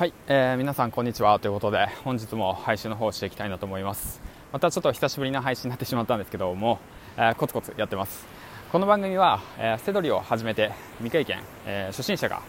[0.00, 1.38] はい、えー、皆さんこんにちは。
[1.40, 4.22] ということで本日も配信の方をしていきたいなと思います。
[4.50, 6.78] またちょっと久しぶりな配信になってしまったんですけども、
[7.18, 8.26] えー、コツコツやってます。
[8.72, 12.40] この番組は、えー、セドリを始めて未経験、え、初心者が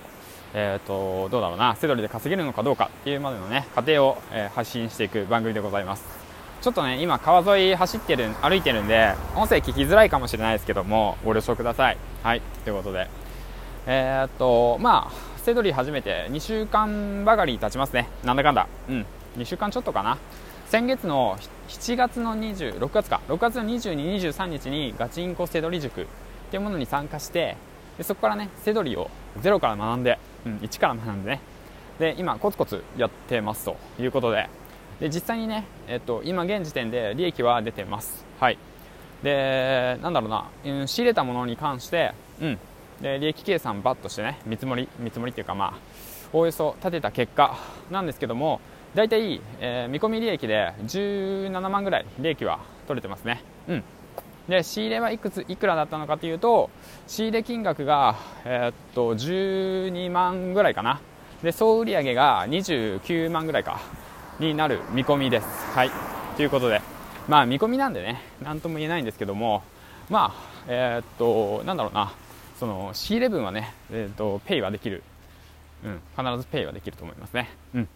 [0.54, 6.06] えーと、どうだろうなセドリで稼げるのかどうかっていうまでのね過程を、えー、発信していく番組でございます。
[6.62, 11.98] ちょっとね今川沿い走ってる歩いてるんで音声聞きづらいかもしれないですけどもご了承ください。
[12.24, 13.10] はいということで。
[13.88, 18.08] えー、っとまあセドリ始めて2週間ばかり経ちますね。
[18.24, 18.68] なんだかんだ。
[18.88, 19.06] うん。
[19.38, 20.20] 2週間ちょっとかな。
[20.68, 21.36] 先月の
[21.68, 23.22] 7月の26月か。
[23.28, 26.06] 6月の22、23日にガチンコセドリ塾っ
[26.52, 27.58] ていうものに参加して
[27.98, 29.10] でそこからねセドリを
[29.42, 31.42] ゼロから学んで、うん、1から学んでね。
[31.98, 34.48] で今コツコツやってますということで。
[35.00, 38.24] で実際にね、えっと、今現時点で利益は出てます。
[38.40, 38.60] はい。
[39.24, 42.60] でなんだろうな、うん、仕入れたものに関してうん。
[43.02, 45.74] で利益計算バッとしてね見積もり見積もりっていうかまあ
[46.34, 47.58] おおよそ立てた結果
[47.90, 48.62] なんですけども
[48.94, 53.42] 大体、えー、見込み利益で17万ぐらい利益は取れてますね。
[53.70, 53.84] うん。
[54.50, 56.70] で仕入れはいくついくらだったのかというと
[57.08, 61.00] 仕入れ金額が、えー、っと12万ぐらいかな。
[61.42, 63.80] で総売上が29万ぐらいか
[64.40, 65.48] になる見込みです。
[65.74, 65.92] はい。
[66.36, 66.82] ということで
[67.30, 69.64] まあ見込みなんでね何とも言えないんですけども
[70.10, 72.12] まあえー、っとなんだろうな。
[72.62, 75.02] その仕入れ分はね、えーと、ペイはできる、
[75.84, 77.88] うん、必ずペイはできると思いますね、うん。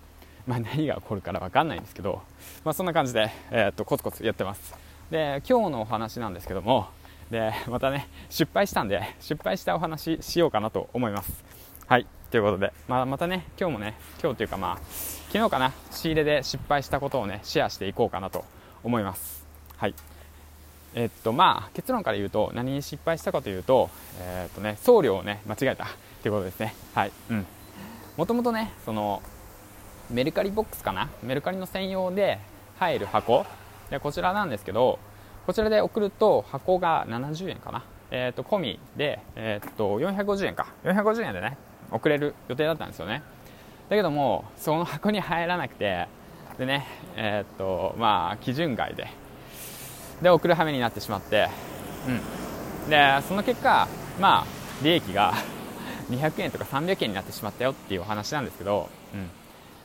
[0.47, 2.23] まあ、何が起こるから分かんないんですけど、
[2.63, 4.73] まあ、そんな感じで、えーと、コツコツやってます。
[5.11, 6.88] で今日のお話なんですけども
[7.30, 11.45] でまたね失敗したんで失敗したお話しようかなと思います。
[11.85, 14.77] はいということで、まあ、またね今日もね今日というかまあ
[15.27, 18.45] 昨日かな仕入れで失敗したことをねシェアしていこうかなと
[18.83, 19.45] 思います。
[19.77, 19.94] はい。
[20.97, 23.89] えっとまあ、結論から言うと何に失敗したかというと,、
[24.21, 25.88] えー、っとね、送料を、ね、間違えた。
[26.23, 26.73] ということですね。
[26.93, 27.11] はい。
[27.29, 27.45] うん、
[28.15, 29.21] もともとねその
[30.09, 31.09] メルカリボックスかな？
[31.21, 32.39] メルカリの専用で
[32.79, 33.45] 入る箱。
[33.89, 34.97] でこちらなんですけど
[35.45, 40.73] こちらで送ると箱が70円かな、えー、と込みで、えー、と450円か。
[40.85, 41.57] 450円でね
[41.91, 43.22] 送れる予定だったんですよね。
[43.89, 46.07] だけどもその箱に入らなくて
[46.57, 49.09] でねえっ、とまあ基準外で
[50.21, 51.49] で送る羽目になってしまって、
[52.83, 53.87] うん、でその結果、
[54.19, 54.45] まあ、
[54.83, 55.33] 利益が
[56.09, 59.29] 200円とか300円になってしまったよっていうお話なんですけど、うん。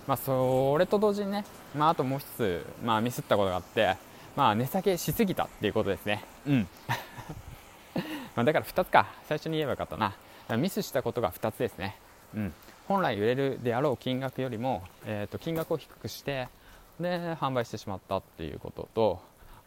[0.07, 3.97] まあ、それと同時にね、まあ、あともう一つ、まあ、ミスったことがあって、
[4.37, 6.25] まあ、値下げしすぎたっていうことですね。
[6.47, 6.69] うん。
[8.37, 9.07] まだから2つか。
[9.29, 10.13] 最初に言えばよかったな。
[10.57, 11.97] ミスしたことが2つですね、
[12.35, 12.53] うん、
[12.89, 16.49] 本来売れるであろう金額よりも、えー、と金額を低くして
[16.99, 19.21] で販売してしまったっていうことと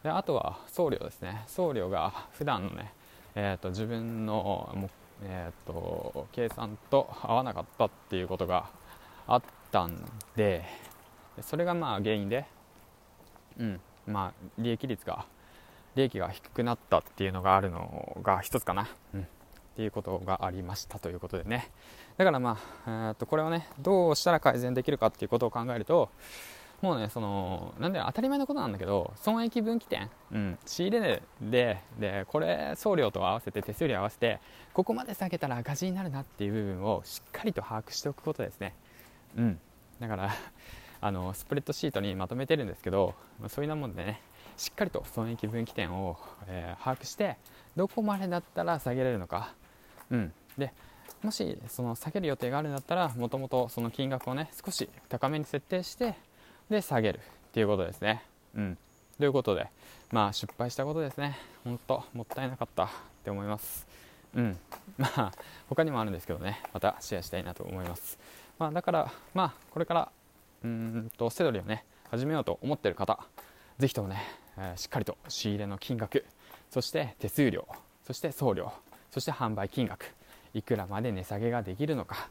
[0.03, 1.43] であとは送料ですね。
[1.47, 2.93] 送料が普段のね、
[3.35, 4.89] えーと、自分のも、
[5.23, 8.69] えーと、計算と合わなかったっていうことが
[9.27, 9.97] あったん
[10.35, 10.65] で
[11.41, 12.45] それがまあ原因で、
[13.57, 15.25] うんまあ、利益率が
[15.95, 19.25] 利益が低くなったっていうのがあるのが一つかな、うん、っ
[19.77, 21.71] ていうことがありましたということでね。
[22.17, 26.09] だからまあ、えー、とこれをねどうしたら改善できるかっていうことを考えると
[26.83, 34.41] もうね、その、なんで当たり前のことなんだけど、損益分岐点、うん、仕入れで、で、これ、送料と合わせて、手数料合わせて、
[34.73, 38.75] ここまで下げたら赤字になるなっていう部分をしっかりと把握しておくことですね。
[39.37, 39.59] うん。
[40.01, 40.29] だから、
[40.99, 43.15] あの、スプレッドシートにまとめてるんですけど、
[43.47, 44.19] そういうなもんでね、
[44.57, 46.17] しっかりと損益分岐点を、
[46.47, 47.37] えー、把握して、
[47.77, 49.53] どこまでだったら下げれるのか。
[50.09, 50.33] うん。
[50.57, 50.73] で、
[51.23, 56.15] もしその下げる予定があるんだったらもともとその金額をね少し高めに設定して
[56.73, 57.19] で下げる。
[57.19, 57.21] っ
[57.53, 58.23] ていうことですね。
[58.55, 58.77] うん、
[59.19, 59.67] ということで、
[60.11, 62.85] まあ、失敗したことですね、本当、もったいなかった。
[62.85, 62.89] っ
[63.23, 63.87] て思います。
[64.35, 64.57] うん、
[64.97, 65.31] まあ、
[65.69, 68.17] 他にもあるんですけどね、またシェアしたいなと思います。
[68.57, 70.11] まあ、だから、まあ、これから、
[70.63, 73.19] うんと、セドリをね、始めようと思っている方、
[73.77, 74.21] ぜひともね、
[74.57, 76.25] えー、しっかりと仕入れの金額、
[76.71, 77.67] そして手数料、
[78.05, 78.73] そして送料、
[79.11, 80.05] そして販売金額、
[80.55, 82.27] いくらまで値下げができるのか、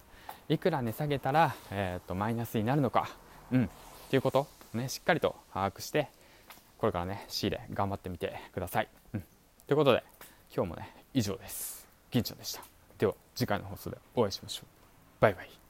[0.48, 3.08] いくら値下げたら、えーとマイナスになるのか、
[3.52, 3.70] うん、
[4.12, 4.46] っていうこと？
[4.74, 6.10] ね、しっかりと把握して、
[6.76, 8.88] これからね、仕入れ頑張ってみてください。
[9.14, 9.20] うん。
[9.66, 10.04] ということで、
[10.54, 11.88] 今日もね、以上です。
[12.10, 12.62] 銀ちゃんでした。
[12.98, 14.66] では、次回の放送でお会いしましょう。
[15.18, 15.61] バイバイ。